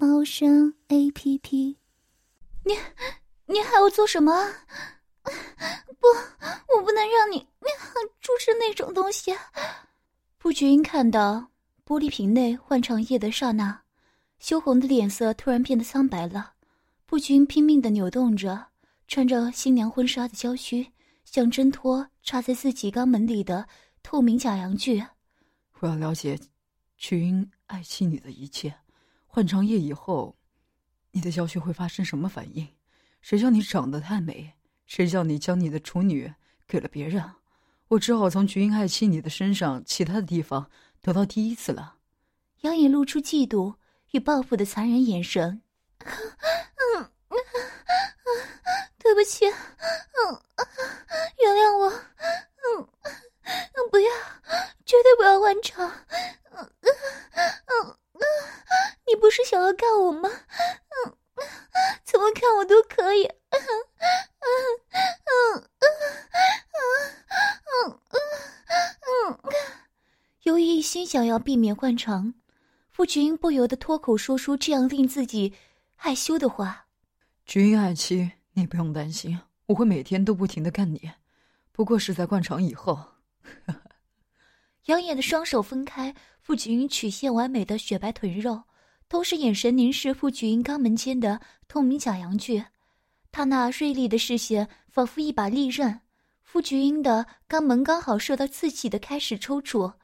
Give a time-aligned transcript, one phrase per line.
[0.00, 1.76] 猫声 A P P。
[2.64, 2.72] 你，
[3.44, 4.32] 你还要做什么？
[5.22, 6.06] 不，
[6.74, 7.46] 我不能让你
[8.18, 9.30] 注射那种东西。
[10.38, 11.46] 不觉看到
[11.84, 13.78] 玻璃瓶内换成液的刹那，
[14.38, 16.54] 羞红的脸色突然变得苍白了。
[17.04, 18.68] 不觉拼命的扭动着
[19.06, 20.90] 穿着新娘婚纱的娇躯，
[21.26, 23.68] 想挣脱插在自己肛门里的
[24.02, 25.04] 透明假阳具。
[25.80, 26.40] 我要了解，
[26.96, 28.74] 菊英爱妻你的一切。
[29.32, 30.36] 换长夜以后，
[31.12, 32.66] 你的娇躯会发生什么反应？
[33.22, 34.54] 谁叫你长得太美？
[34.86, 36.34] 谁叫你将你的处女
[36.66, 37.22] 给了别人？
[37.86, 40.68] 我只好从菊英爱妻你的身上其他的地方
[41.00, 41.94] 得到第一次了。
[42.62, 43.76] 杨颖露出嫉妒
[44.10, 45.62] 与报复的残忍眼神。
[46.02, 47.10] 嗯，
[48.98, 50.42] 对不起，嗯，
[51.38, 52.88] 原谅我，嗯。
[53.90, 54.10] 不要，
[54.86, 55.90] 绝对不要换场！
[56.52, 56.94] 嗯嗯
[57.80, 58.22] 嗯，
[59.04, 60.30] 你不是想要干我吗？
[60.30, 61.16] 嗯，
[62.04, 63.24] 怎么看我都可以。
[63.24, 63.60] 嗯
[64.38, 64.48] 嗯
[64.86, 65.90] 嗯嗯
[66.70, 68.00] 嗯
[69.08, 69.52] 嗯嗯。
[70.42, 72.32] 由于一心想要避免换床，
[72.92, 75.52] 傅君不由得脱口说出这样令自己
[75.96, 76.86] 害羞的话
[77.44, 79.36] ：“君爱妻，你不用担心，
[79.66, 81.10] 我会每天都不停的干你，
[81.72, 82.96] 不过是在灌肠以后。
[84.86, 88.62] ”杨野的双手分开，傅菊英曲线完美的雪白臀肉，
[89.08, 92.64] 同时眼神凝视傅菊英肛门间的透明假阳具。
[93.32, 96.02] 他那锐利的视线仿佛一把利刃。
[96.44, 99.94] 傅菊英的肛门刚好受到刺激的开始抽搐。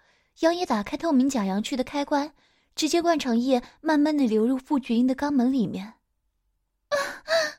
[0.40, 2.30] 杨野打开透明假阳具的开关，
[2.74, 5.86] 直接灌肠液慢慢的流入傅菊英的肛门里面。
[5.86, 6.96] 啊，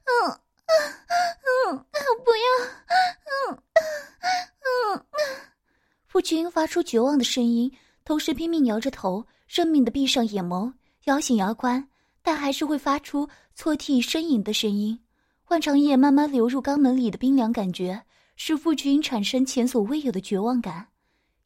[0.05, 0.31] 嗯，
[1.69, 2.45] 嗯，嗯，不要，
[3.25, 3.59] 嗯，
[4.93, 5.05] 嗯，嗯。
[6.05, 7.71] 傅君发出绝望的声音，
[8.05, 10.71] 同时拼命摇着头，认命的闭上眼眸，
[11.05, 11.87] 咬紧牙关，
[12.21, 14.99] 但还是会发出错替呻吟的声音。
[15.45, 18.03] 灌肠液慢慢流入肛门里的冰凉感觉，
[18.35, 20.87] 使傅君产生前所未有的绝望感。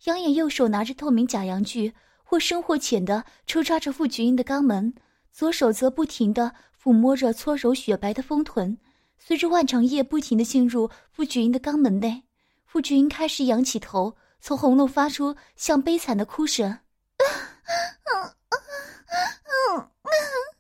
[0.06, 4.96] 杨野右手拿着透明假阳具，或深或浅的抽插着傅君的肛门，
[5.32, 8.80] 左手则不停的抚摸着搓揉雪白的丰臀。
[9.20, 12.24] 随着万长夜不停的进入傅君的肛门内，
[12.66, 14.18] 傅君开始仰起头。
[14.44, 16.80] 从喉咙发出像悲惨的哭声，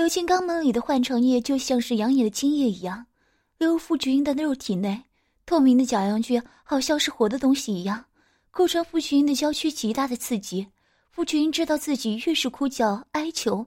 [0.00, 3.04] 流进肛门里的换肠液就像是养眼的精液一样，
[3.58, 4.98] 流入傅菊英的肉体内。
[5.44, 8.02] 透明的假阳具好像是活的东西一样，
[8.50, 10.66] 构成傅菊英的娇躯极大的刺激。
[11.10, 13.66] 傅菊英知道自己越是哭叫哀求，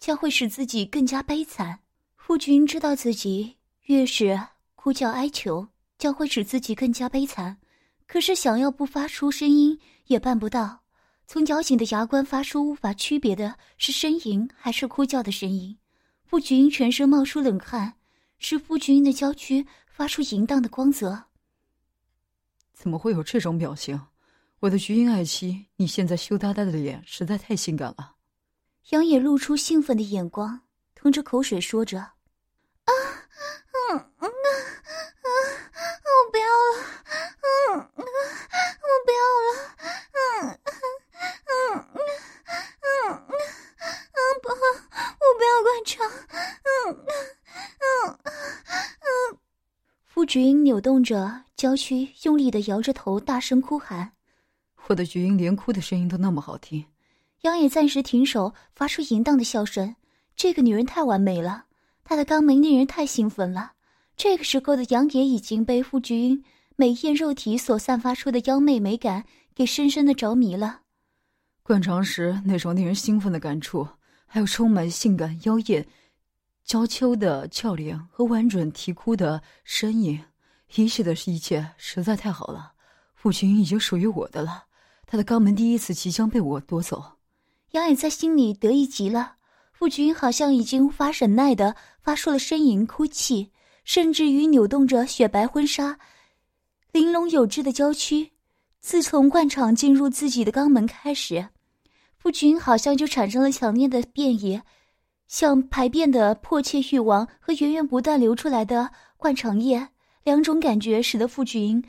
[0.00, 1.80] 将会使自己更加悲惨。
[2.16, 4.40] 傅君知道自己越是
[4.76, 5.68] 哭叫哀求，
[5.98, 7.58] 将会使自己更加悲惨。
[8.06, 10.83] 可是想要不发出声音也办不到。
[11.26, 15.78] 从咬紧的牙关发出无法区别的是呻吟还是哭叫的声音。
[16.24, 17.94] 傅君全身冒出冷汗，
[18.38, 21.24] 使傅君的娇躯发出淫荡的光泽。
[22.72, 24.00] 怎么会有这种表情？
[24.60, 28.16] 我的菊英爱妻，你现在羞答答的脸实在太性感了。
[28.90, 30.60] 杨野露出兴奋的眼光，
[30.94, 31.98] 吞着口水说着。
[32.00, 32.92] 啊，
[33.92, 35.28] 嗯嗯啊啊！
[36.04, 36.76] 我不要了，
[37.40, 38.04] 嗯嗯，
[38.82, 39.48] 我不要了，
[40.12, 40.18] 嗯
[40.52, 40.72] 嗯
[41.46, 41.86] 嗯
[42.80, 45.92] 嗯嗯不，我不要灌肠，
[46.64, 46.70] 嗯
[47.80, 48.18] 嗯
[49.00, 49.38] 嗯。
[50.06, 54.14] 傅菊英扭动着娇躯，用力的摇着头，大声哭喊
[54.90, 56.84] ：“我的菊英连哭的声音都那么好听。”
[57.42, 59.94] 杨野暂时停手，发出淫荡的笑声。
[60.34, 61.66] 这个女人太完美了。
[62.02, 63.74] 她的肛门令人太兴奋了。
[64.16, 66.42] 这个时候的杨野已经被傅菊英
[66.74, 70.80] 美艳肉体所散发出的妖媚美感给深深的着迷了。
[71.62, 73.86] 灌肠时那种令人兴奋的感触，
[74.26, 75.86] 还有充满性感妖艳、
[76.64, 80.24] 娇羞的俏脸和婉转啼哭的身影，
[80.74, 82.72] 一切的一切实在太好了。
[83.14, 84.64] 傅菊英已经属于我的了，
[85.06, 87.04] 他的肛门第一次即将被我夺走。
[87.72, 89.36] 杨野在心里得意极了。
[89.72, 93.50] 傅君好像已经无法忍耐的发出了呻吟、哭泣，
[93.84, 95.98] 甚至于扭动着雪白婚纱、
[96.92, 98.30] 玲珑有致的娇躯，
[98.80, 101.48] 自从灌肠进入自己的肛门开始，
[102.16, 104.62] 父君好像就产生了强烈的变异，
[105.26, 109.88] 像排便的迫切欲望和源源不断流出来的灌肠液
[110.22, 111.82] 两种感觉，使得傅君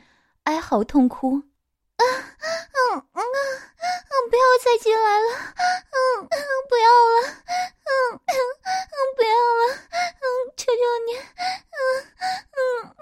[0.44, 1.36] 哀嚎痛哭。
[1.96, 6.28] 啊，嗯嗯啊，不要再进来了，嗯，
[6.68, 7.28] 不要了，
[7.86, 8.34] 嗯嗯
[8.66, 9.76] 嗯，不要了，
[10.20, 10.24] 嗯，
[10.56, 11.14] 求求你，
[11.72, 11.76] 嗯
[12.52, 12.94] 嗯。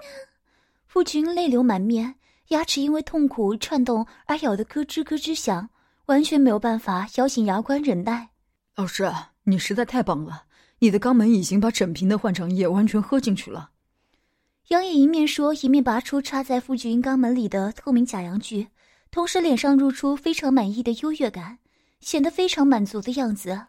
[0.87, 2.15] 傅君泪流满面，
[2.49, 5.69] 牙齿因为痛苦颤动而咬得咯吱咯吱响，
[6.05, 8.29] 完全没有办法咬紧牙关忍耐。
[8.75, 9.11] 老师，
[9.45, 10.43] 你实在太棒了，
[10.79, 13.71] 你的肛门已经把整瓶的换肠液完全喝进去了。
[14.69, 18.67] 杨野一面说，一面拔出插在夫君肛门里的透明假阳具。
[19.11, 21.59] 同时，脸上露出非常满意的优越感，
[21.99, 23.67] 显得非常满足的样子。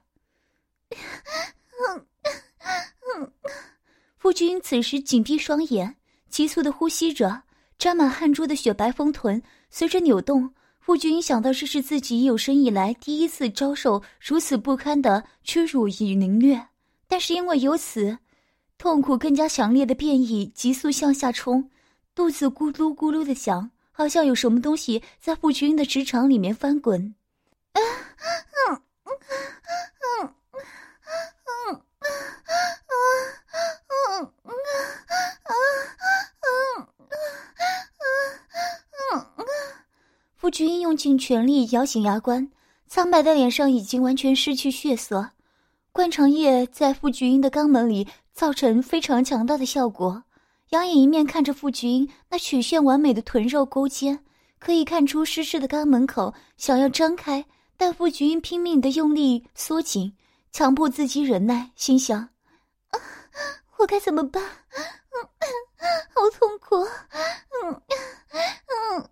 [4.16, 5.94] 夫君此时紧闭双眼，
[6.30, 7.42] 急促的呼吸着，
[7.78, 9.40] 沾满汗珠的雪白丰臀
[9.70, 10.52] 随着扭动。
[10.86, 16.64] 夫君想到这是自己有生以来第一次遭受如此不堪的屈辱与凌虐，
[17.08, 18.16] 但是因为由此，
[18.78, 21.68] 痛苦更加强烈的变异急速向下冲，
[22.14, 23.68] 肚子咕噜咕噜的响。
[23.90, 27.12] 好像有什么东西在傅君的直肠里面翻滚
[27.72, 27.82] 嗯
[40.36, 42.46] 傅君用尽全力咬紧牙关，
[42.86, 45.30] 苍白的脸上已经完全失去血色。
[45.92, 50.22] 灌肠液在傅君的肛门里造成非常强大的效果。
[50.70, 54.18] 杨眼一面看着傅君那曲线完美的臀肉勾肩，
[54.58, 57.42] 可以看出湿湿的肛门口想要张开，
[57.78, 60.12] 但傅君拼命的用力缩紧，
[60.52, 63.00] 强迫自己忍耐，心想：啊，
[63.78, 64.44] 我该怎么办？
[65.40, 65.46] 嗯，
[66.14, 66.76] 好痛苦。
[66.82, 67.82] 嗯
[68.32, 69.10] 嗯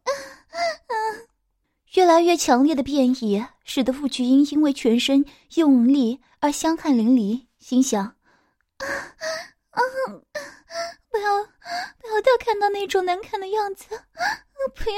[0.88, 1.28] 嗯
[1.94, 5.24] 越来越强烈的变异，使得傅君因为全身
[5.54, 9.80] 用力而香汗淋漓，心想：啊。
[11.10, 13.86] 不要，不要再看到那种难看的样子！
[14.74, 14.96] 不要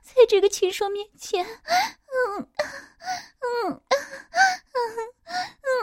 [0.00, 1.44] 在这个禽兽面前！
[1.44, 2.48] 嗯
[3.40, 3.80] 嗯嗯
[5.32, 5.79] 嗯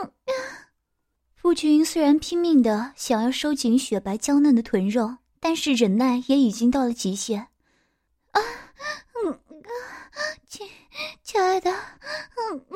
[1.48, 7.40] 夫君虽然拼命的想要收紧雪白娇嫩的臀肉，但是忍耐也已经到了极限。
[8.32, 8.40] 啊，
[9.24, 9.40] 嗯，
[10.46, 10.68] 亲
[11.22, 12.66] 亲爱的，嗯，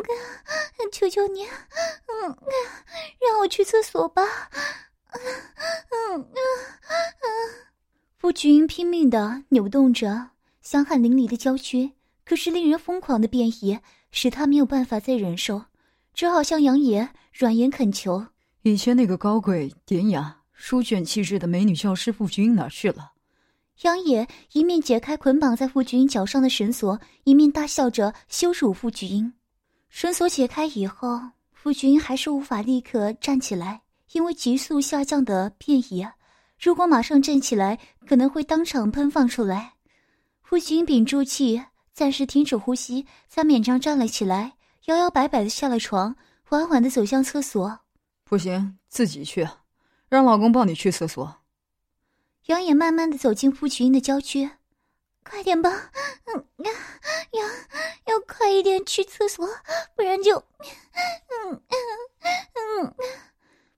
[0.91, 2.35] 求求你，嗯，
[3.21, 4.23] 让我去厕所吧。
[5.13, 7.29] 嗯嗯嗯，
[8.17, 10.31] 夫君拼命的扭动着
[10.63, 11.93] 香汗淋漓的娇躯，
[12.25, 13.79] 可是令人疯狂的变异
[14.11, 15.67] 使他没有办法再忍受，
[16.15, 18.29] 只好向杨爷软言恳求。
[18.63, 23.11] 以前那个高贵典雅、书卷气质的美女教师傅君哪去了？
[23.83, 29.33] 杨野一面解开捆绑在傅君脚上的绳索，一面大笑着羞辱傅君。
[29.89, 31.21] 绳索解开以后，
[31.53, 33.83] 傅君还是无法立刻站起来。
[34.13, 36.07] 因为急速下降的变异，
[36.61, 39.73] 如果马上站起来，可能会当场喷放出来。
[40.43, 41.63] 傅君屏住气，
[41.95, 44.53] 暂时停止呼吸，才勉强站了起来，
[44.85, 46.15] 摇摇摆摆的下了床，
[46.45, 47.81] 缓缓的走向厕所。
[48.25, 49.49] 不行，自己去，
[50.09, 51.37] 让老公抱你去厕所。
[52.47, 54.51] 杨野慢慢的走进傅群的郊区，
[55.23, 55.71] 快点吧，
[56.27, 57.43] 嗯，要
[58.13, 59.47] 要快一点去厕所，
[59.95, 60.37] 不然就，
[61.29, 62.95] 嗯嗯嗯。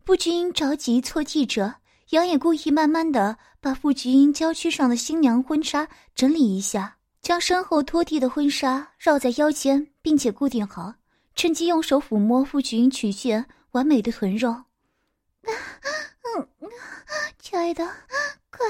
[0.04, 1.76] 傅君英着急错记着，
[2.10, 10.94] 杨也故意慢慢的把傅菊英郊区上的新娘婚纱整理一下，将身后拖地的婚纱绕在腰间，并且固定好，
[11.34, 14.54] 趁机用手抚摸傅菊英曲线完美的臀肉。
[15.42, 16.48] 嗯，
[17.40, 17.84] 亲爱的，
[18.50, 18.64] 快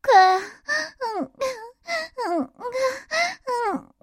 [0.00, 1.30] 快，嗯
[2.26, 2.52] 嗯嗯
[3.44, 3.94] 嗯。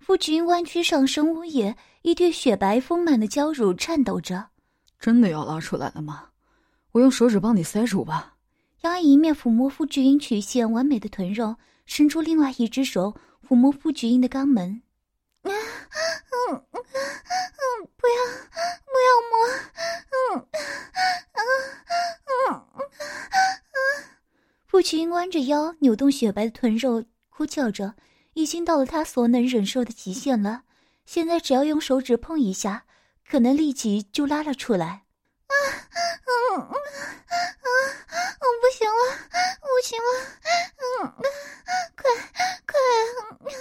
[0.00, 4.50] 傅君弯曲上身呜咽，一对雪白丰满的娇乳颤抖着。
[5.00, 6.28] 真的要拉出来了吗？
[6.92, 8.34] 我用手指帮你塞住吧。
[8.82, 13.16] 杨一面抚摸傅菊英曲线完美的臀肉，伸出另外一只手
[13.48, 14.82] 抚摸傅菊英的肛门。
[15.42, 15.48] 啊，
[16.50, 18.14] 嗯嗯嗯，不要
[18.84, 19.32] 不要摸，
[20.10, 20.46] 嗯
[21.32, 21.42] 嗯嗯
[22.46, 22.86] 嗯嗯。
[24.88, 27.94] 傅菊英弯着腰，扭动雪白的臀肉，哭叫着，
[28.32, 30.62] 已经到了他所能忍受的极限了。
[31.04, 32.86] 现在只要用手指碰一下。
[33.28, 35.52] 可能立即就拉了出来，啊，
[36.24, 36.72] 嗯嗯嗯
[38.40, 39.02] 嗯，不行了，
[39.60, 40.08] 不行了，
[40.80, 41.12] 嗯，
[41.94, 42.10] 快
[42.66, 42.72] 快，
[43.40, 43.52] 嗯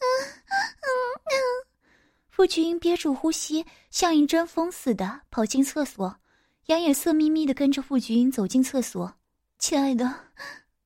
[0.00, 0.08] 嗯
[0.80, 1.36] 嗯，
[2.30, 6.16] 夫君憋住呼吸，像一阵风似的跑进厕所，
[6.68, 9.14] 杨也色眯眯的跟着傅君走进厕所。
[9.58, 10.32] 亲爱的，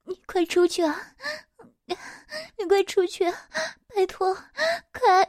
[0.04, 0.96] 你快出去啊，
[2.56, 3.24] 你快出去，
[3.88, 4.34] 拜托，
[4.92, 5.28] 快！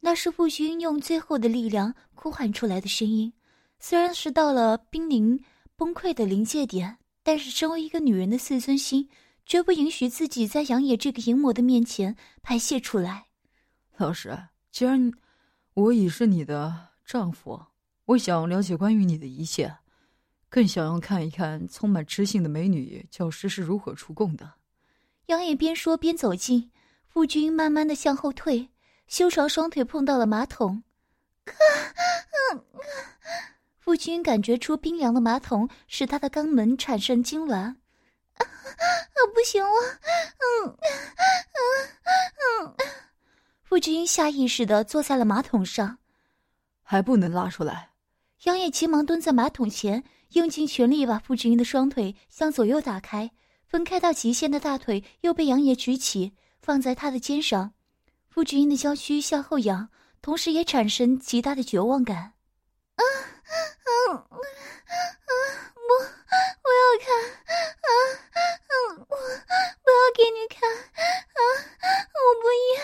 [0.00, 3.32] 那是傅君用最后的力量呼喊出来的声音，
[3.78, 5.42] 虽然是到了濒临
[5.76, 9.08] 崩溃的临界点，但是身为一个女人的自尊心，
[9.46, 13.26] 绝不允许自己在杨野这个淫魔的面前排泄出来。
[13.96, 14.38] 老师，
[14.70, 15.12] 既然
[15.74, 17.60] 我已是你的丈夫，
[18.04, 19.78] 我想了解关于你的一切，
[20.48, 24.54] 更想要看一看充满知性的美女教师是如何出供的。
[25.26, 26.70] 杨野边说边走近，
[27.08, 28.68] 傅君慢慢的向后退。
[29.06, 30.82] 修长双腿碰到了马桶，
[33.78, 37.76] 夫君感觉出冰凉的马桶使他的肛门产生痉挛，啊，
[39.34, 39.70] 不行了，
[40.66, 40.76] 嗯
[41.56, 41.58] 嗯
[42.66, 42.74] 嗯，
[43.62, 45.96] 夫君下意识的坐在了马桶上，
[46.82, 47.92] 还不能拉出来。
[48.42, 53.30] 杨野急忙蹲在马桶前，用尽全力把傅君的双腿向左右打开，
[53.66, 57.72] 分开到极限的大腿又被杨野举起，放在他的肩上。
[58.28, 59.88] 傅菊英的娇躯向后仰，
[60.20, 62.34] 同时也产生极大的绝望感。
[62.96, 64.22] 啊，啊，啊，
[65.88, 65.92] 我
[66.62, 67.08] 我要看，
[67.82, 67.88] 啊，
[68.68, 68.72] 啊，
[69.08, 71.40] 我我要给你看，啊，
[72.14, 72.78] 我不要，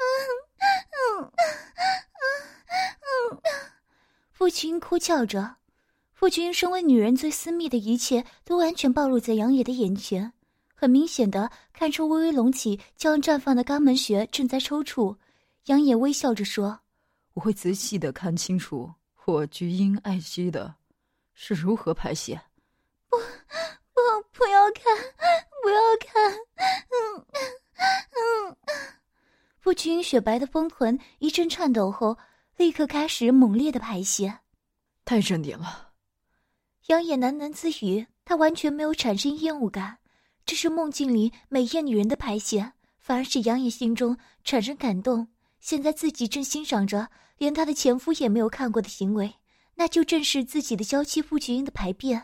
[0.00, 0.06] 嗯，
[0.92, 1.32] 嗯，
[2.70, 3.42] 嗯，嗯，
[4.32, 5.56] 傅群哭叫着。
[6.24, 10.32] 傅君身为女人最私密的一切，都完全暴露在杨野的眼前。
[10.74, 15.14] 很明显的看出，微微隆起、将绽放的肛门穴正在抽搐。
[15.66, 16.80] 杨野微笑着说
[17.34, 18.90] ：“我会仔细的看清楚
[19.26, 20.74] 我菊英爱惜的
[21.34, 22.40] 是如何排泄。”
[23.10, 24.00] 不，不，
[24.32, 24.96] 不要看，
[25.62, 26.32] 不要看！
[26.88, 27.26] 嗯，
[28.48, 28.56] 嗯。
[29.58, 32.16] 傅君雪白的丰臀一阵颤抖后，
[32.56, 34.38] 立刻开始猛烈的排泄。
[35.04, 35.83] 太正点了。
[36.88, 39.96] 杨野喃喃自语，他完全没有产生厌恶感。
[40.44, 44.14] 这是梦境里美艳女人的排泄，反而使杨野心中
[44.44, 45.26] 产生感动。
[45.60, 49.32] 现在自己正欣赏着连他的前夫也没有看过的行为，
[49.76, 52.22] 那就正是自己的娇妻傅菊英的排便。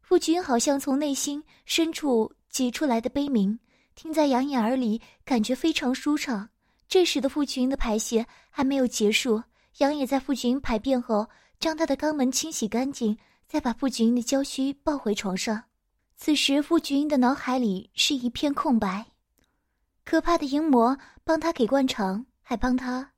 [0.00, 3.58] 傅菊英好像从内心深处挤出来的悲鸣，
[3.96, 6.48] 听在杨野耳里，感觉非常舒畅。
[6.86, 9.42] 这时的傅菊英的排泄还没有结束，
[9.78, 15.64] 杨野在傅菊英排便后，将她的肛门清洗干净，再把傅菊英的娇躯抱回床上。
[16.16, 19.06] 此时，傅菊英的脑海里是一片空白。
[20.04, 23.12] 可怕的淫魔帮他给灌肠，还帮他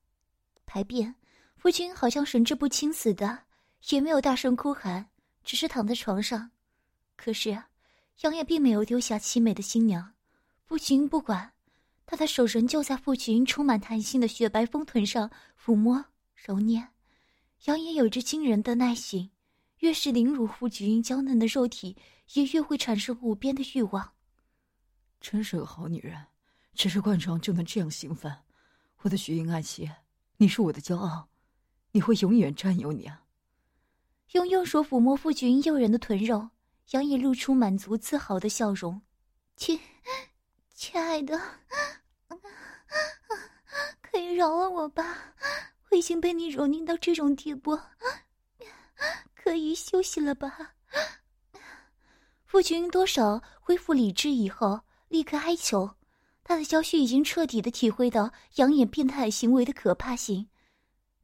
[0.67, 1.15] 排便。
[1.57, 3.45] 傅君好像神志不清似的，
[3.91, 5.09] 也没有大声哭喊，
[5.45, 6.51] 只是躺在床上。
[7.17, 7.63] 可是，
[8.23, 10.15] 杨野并没有丢下凄美的新娘。
[10.65, 11.53] 傅君不管，
[12.07, 15.31] 他的手仍旧在傅君充满弹性的雪白丰臀上
[15.63, 16.05] 抚摸
[16.35, 16.89] 揉捏。
[17.65, 19.31] 杨野有着惊人的耐性，
[19.79, 21.97] 越是凌辱傅君娇嫩的肉体。
[22.35, 24.13] 也越会产生无边的欲望。
[25.19, 26.27] 真是个好女人，
[26.75, 28.31] 只是灌肠就能这样兴奋。
[28.99, 29.91] 我的徐英爱妻，
[30.37, 31.29] 你是我的骄傲，
[31.93, 33.25] 你会永远占有你啊！
[34.33, 36.51] 用右手抚摸傅君诱人的臀肉，
[36.91, 39.01] 杨野露出满足自豪的笑容。
[39.57, 39.81] 亲，
[40.75, 41.41] 亲爱的，
[44.03, 45.35] 可以饶了我吧？
[45.91, 47.81] 我已经被你蹂躏到这种地步，
[49.49, 50.75] 可以休息了吧？
[52.45, 55.95] 傅君多少恢复理智以后，立刻哀求。
[56.45, 60.49] 他的娇躯已经彻底的体会到养眼变态行为的可怕性。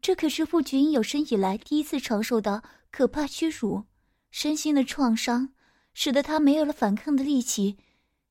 [0.01, 3.85] 这可是傅君有生以来第一次承受到可怕屈辱，
[4.31, 5.51] 身心的创伤
[5.93, 7.77] 使得他没有了反抗的力气。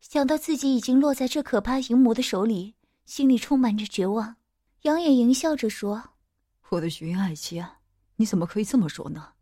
[0.01, 2.73] 想到自己已经落在这可怕淫魔的手里，
[3.05, 4.37] 心里充满着绝望。
[4.81, 6.15] 杨眼淫笑着说
[6.69, 7.77] ：“我的徐爱妻啊，
[8.15, 9.32] 你怎么可以这么说呢？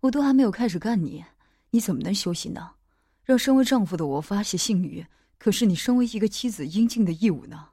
[0.00, 1.24] 我都还没有开始干你，
[1.70, 2.74] 你怎么能休息呢？”
[3.22, 5.06] 让身为丈夫的我发泄性欲，
[5.38, 7.68] 可是你身为一个妻子应尽的义务呢？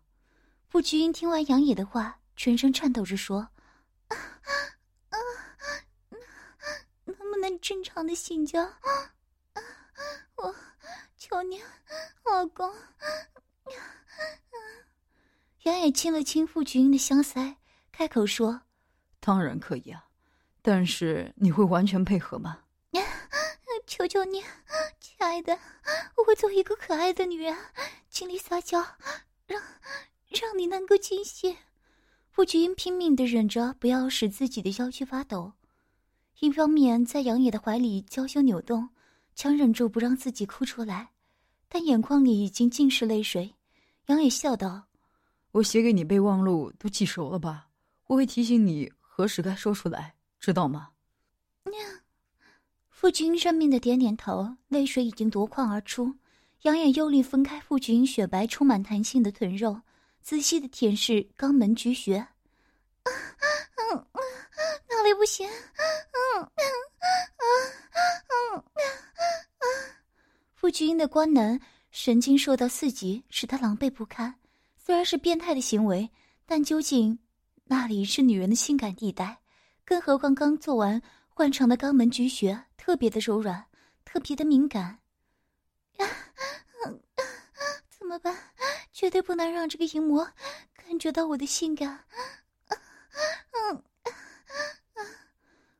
[0.69, 3.39] 傅菊英听完杨野的话，全身颤抖着说
[4.09, 4.17] ：“啊
[5.09, 5.17] 啊，
[7.05, 8.61] 能不能正常的性交？
[10.35, 10.53] 我
[11.17, 11.59] 求你，
[12.25, 12.71] 老公。”
[15.63, 17.55] 杨野亲了亲傅菊英的香腮，
[17.91, 18.61] 开口说
[19.19, 20.06] ：“当然可以啊，
[20.69, 22.59] 但是你会完全配合吗？”
[23.87, 24.41] 求求你，
[24.99, 25.57] 亲爱的，
[26.17, 27.55] 我会做一个可爱的女人，
[28.09, 28.85] 尽力撒娇，
[29.45, 29.61] 让
[30.27, 31.55] 让你能够惊喜。
[32.29, 35.53] 傅菊英拼命的忍着，不要使自己的腰躯发抖，
[36.41, 38.89] 一方面在杨野的怀里娇羞扭动，
[39.35, 41.11] 强忍住不让自己哭出来，
[41.69, 43.55] 但眼眶里已经尽是泪水。
[44.07, 44.85] 杨野笑道
[45.53, 47.69] ：“我写给你备忘录都记熟了吧？
[48.07, 50.89] 我会提醒你何时该说出来，知道吗？”
[51.65, 51.75] 娘。
[52.89, 56.15] 傅君认命的点点头，泪水已经夺眶而出。
[56.63, 59.79] 杨眼用力分开傅君英雪白、充满弹性的臀肉，
[60.21, 62.17] 仔细的舔舐肛门菊穴。
[62.17, 62.27] 啊
[63.91, 64.21] 嗯嗯，
[64.89, 65.47] 哪里不行？
[65.47, 66.47] 嗯嗯
[67.37, 69.65] 嗯啊啊。
[70.55, 71.59] 傅君英的官能
[71.91, 74.33] 神经受到刺激，使他狼狈不堪。
[74.75, 76.09] 虽然是变态的行为，
[76.47, 77.19] 但究竟
[77.65, 79.37] 那里是女人的性感地带？
[79.87, 83.63] 更何况刚做完换肠的肛门菊穴，特别的柔软，
[84.03, 84.99] 特别的敏感。
[87.87, 88.35] 怎么办？
[88.91, 90.27] 绝对不能让这个淫魔
[90.75, 92.03] 感觉到我的性感。
[92.67, 93.81] 嗯，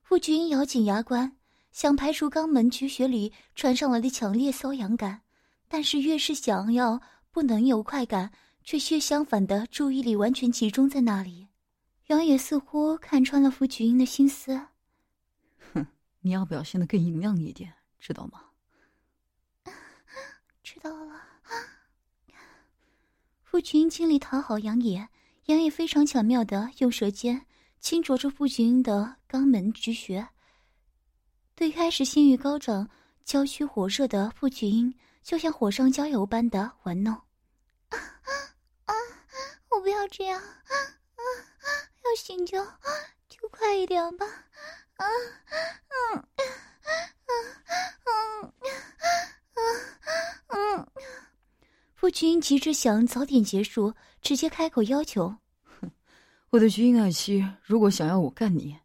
[0.04, 1.36] 傅菊英咬紧牙关，
[1.74, 5.20] 想排除肛门菊穴里传上来的强烈瘙痒感，
[5.68, 8.32] 但是越是想要不能有快感，
[8.64, 11.47] 却越相反的注意力完全集中在那里。
[12.08, 14.68] 杨野似乎看穿了傅菊英的心思，
[15.74, 15.86] 哼，
[16.22, 18.46] 你要表现的更明亮一点，知道吗？
[20.64, 21.22] 知道了。
[23.44, 25.10] 傅菊英尽力讨好杨野，
[25.46, 27.46] 杨野非常巧妙的用舌尖
[27.82, 30.26] 轻啄着傅菊英的肛门菊穴，
[31.56, 32.90] 对开始性欲高涨、
[33.26, 37.14] 娇躯火热的傅菊英，就像火上浇油般的玩弄。
[37.90, 37.98] 啊
[38.86, 38.94] 啊！
[39.72, 40.42] 我不要这样！
[42.18, 42.58] 要醒就
[43.30, 44.26] 就快一点吧，
[44.96, 45.06] 啊，
[46.16, 46.24] 嗯，
[47.28, 47.32] 嗯，
[48.08, 48.54] 嗯，
[49.54, 49.62] 嗯，
[50.80, 50.88] 嗯。
[51.94, 55.36] 夫君急着想早点结束，直接开口要求
[55.80, 55.92] ：“哼，
[56.50, 58.76] 我的菊英爱妻，如果想要我干你，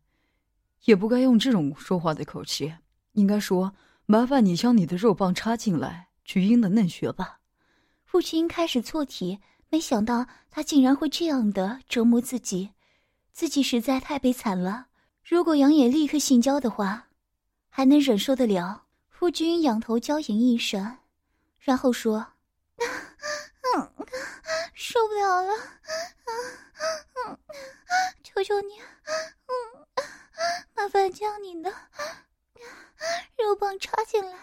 [0.85, 2.75] 也不该用这种说话的口气，
[3.13, 3.73] 应该说
[4.05, 7.39] 麻烦你将你的肉棒插进来菊英的嫩穴吧。”
[8.05, 12.69] 夫君开始错题，没想到他竟然会这样的折磨自己。
[13.33, 14.87] 自己实在太悲惨了。
[15.25, 17.09] 如果杨野立刻性交的话，
[17.69, 18.85] 还能忍受得了。
[19.09, 20.99] 夫君仰头娇吟一声，
[21.59, 22.27] 然后说：“，
[24.75, 25.55] 受不了了，
[28.25, 28.81] 求求你，
[30.75, 31.73] 麻烦将你的
[33.39, 34.37] 肉棒插进来，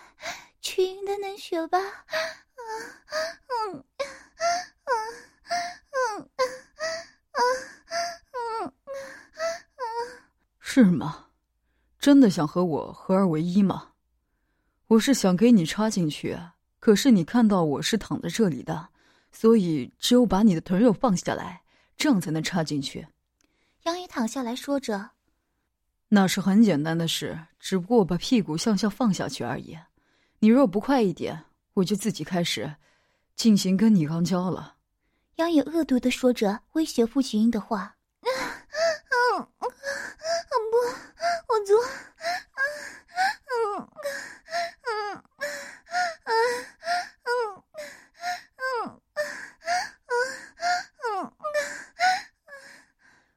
[0.62, 1.84] 取阴的嫩血吧，嗯
[3.50, 3.84] 嗯
[4.86, 4.94] 嗯
[5.92, 6.30] 嗯嗯
[7.32, 7.50] 嗯。”
[10.72, 11.26] 是吗？
[11.98, 13.90] 真的想和我合二为一吗？
[14.86, 16.38] 我是想给你插进去，
[16.80, 18.90] 可是你看到我是躺在这里的，
[19.32, 21.64] 所以只有把你的臀肉放下来，
[21.98, 23.08] 这样才能插进去。
[23.86, 25.10] 杨野躺下来说着
[26.10, 29.76] ：“那是很简单的事，只不过把屁股向下放下去而已。
[30.38, 32.76] 你若不快一点，我就自己开始
[33.36, 34.76] 进行跟你肛交了。”
[35.38, 37.96] 杨野恶毒的说着，威胁傅菊英的话。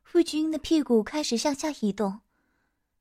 [0.04, 2.20] 夫君的屁股开始向下移动，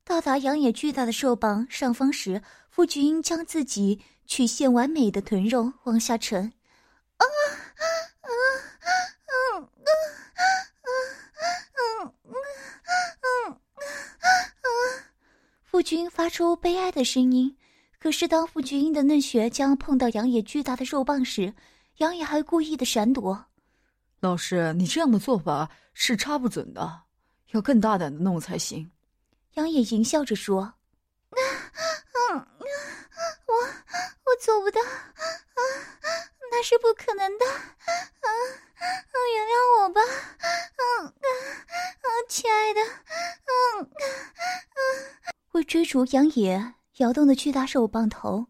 [0.03, 6.51] 到达养眼巨大的兽膀上方时，夫君将自己曲线完美的臀肉往下沉。
[16.21, 17.57] 发出悲哀的声音，
[17.97, 21.51] 可是当傅菊英的嫩穴将碰到杨野巨大的肉棒时，
[21.97, 23.43] 杨野还故意的闪躲。
[24.19, 27.01] 老师，你这样的做法是插不准的，
[27.53, 28.91] 要更大胆的弄才行。
[29.55, 30.71] 杨野淫笑着说
[31.33, 32.37] ：“嗯，
[33.47, 35.59] 我我做不到，啊，
[36.51, 38.29] 那是不可能的，啊，
[39.33, 40.01] 原谅我吧，
[41.01, 43.89] 嗯，啊，亲爱的，嗯，嗯。”
[45.91, 48.45] 为追逐杨野摇动的巨大手棒头，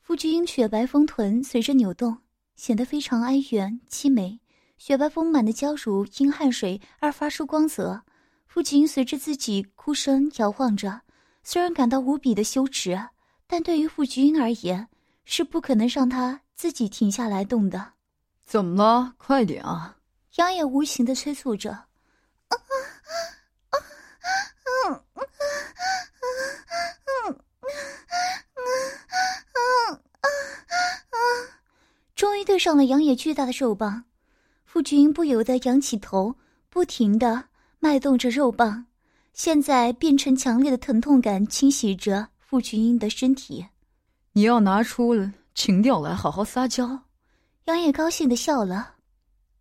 [0.00, 2.16] 傅菊英雪白丰臀随着扭动，
[2.54, 4.38] 显得非常哀怨凄美。
[4.76, 8.04] 雪白丰满的娇乳因汗水而发出光泽。
[8.46, 11.00] 傅菊英随着自己哭声摇晃着，
[11.42, 13.08] 虽然感到无比的羞耻，
[13.48, 14.86] 但对于傅菊英而言，
[15.24, 17.94] 是不可能让她自己停下来动的。
[18.46, 19.14] 怎么了？
[19.18, 19.96] 快点啊！
[20.36, 21.72] 杨野无情的催促着。
[21.72, 21.84] 啊
[22.54, 22.54] 啊
[23.70, 23.76] 啊！
[24.88, 25.24] 嗯嗯。
[32.14, 34.02] 终于对上了杨野巨大的肉棒，
[34.64, 36.34] 傅君不由得仰起头，
[36.68, 37.44] 不停的
[37.78, 38.86] 脉动着肉棒，
[39.32, 43.64] 现在变成强烈的疼痛感侵袭着傅君英的身体。
[44.32, 45.14] 你要拿出
[45.54, 47.04] 情调来好好撒娇。
[47.66, 48.96] 杨野高兴的笑了，啊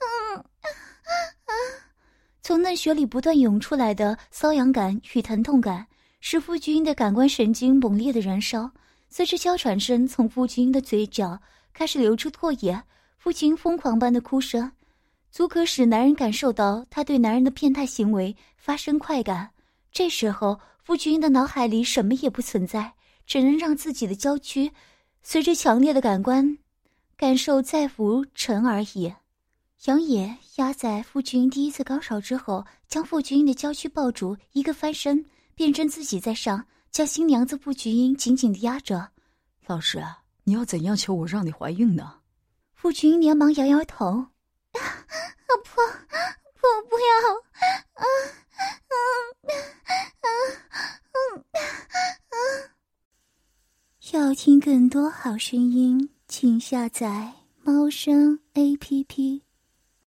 [0.00, 0.44] 嗯
[1.44, 1.54] 嗯。
[2.46, 5.84] 从嫩血里不断涌出来的瘙痒感与疼痛感，
[6.20, 8.70] 使傅君的感官神经猛烈的燃烧。
[9.08, 11.36] 随着娇喘声从傅君的嘴角
[11.74, 12.80] 开始流出唾液，
[13.18, 14.70] 傅君疯狂般的哭声，
[15.32, 19.50] 足可使男人感受到他对男人的变态行为发生快感。
[19.90, 22.92] 这时候，夫君的脑海里什么也不存在，
[23.26, 24.70] 只能让自己的娇躯
[25.20, 26.56] 随着强烈的感官
[27.16, 29.12] 感受再浮沉而已。
[29.84, 39.10] 杨野压在傅君第一次高潮之后，将傅君的娇躯抱住，一个翻身，变成自己在上，将新娘子傅君紧紧的压着。
[39.66, 40.02] 老师，
[40.42, 42.20] 你要怎样求我让你怀孕呢？
[42.74, 44.06] 傅君连忙摇摇头
[44.74, 44.80] ：“啊，
[45.46, 45.82] 不，
[46.54, 47.06] 不，不要！
[47.94, 48.04] 啊，
[48.88, 48.98] 嗯，
[50.20, 50.26] 啊，
[51.12, 51.44] 嗯，
[52.30, 52.36] 啊！
[54.12, 59.42] 要听更多好声音，请下载猫声 A P P。”